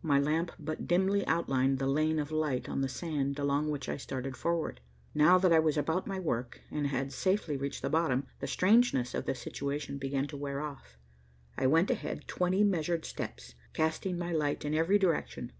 My 0.00 0.18
lamp 0.18 0.50
but 0.58 0.86
dimly 0.86 1.26
outlined 1.26 1.78
the 1.78 1.86
lane 1.86 2.18
of 2.18 2.30
light 2.30 2.70
on 2.70 2.80
the 2.80 2.88
sand 2.88 3.38
along 3.38 3.68
which 3.68 3.86
I 3.86 3.98
started 3.98 4.34
forward. 4.34 4.80
Now 5.14 5.36
that 5.36 5.52
I 5.52 5.58
was 5.58 5.76
about 5.76 6.06
my 6.06 6.18
work, 6.18 6.62
and 6.70 6.86
had 6.86 7.12
safely 7.12 7.58
reached 7.58 7.82
the 7.82 7.90
bottom, 7.90 8.26
the 8.40 8.46
strangeness 8.46 9.12
of 9.12 9.26
the 9.26 9.34
situation 9.34 9.98
began 9.98 10.26
to 10.28 10.38
wear 10.38 10.62
off. 10.62 10.96
I 11.58 11.66
went 11.66 11.90
ahead 11.90 12.26
twenty 12.26 12.64
measured 12.64 13.04
steps, 13.04 13.56
casting 13.74 14.16
my 14.16 14.32
light 14.32 14.64
in 14.64 14.72
every 14.74 14.98
direction. 14.98 15.52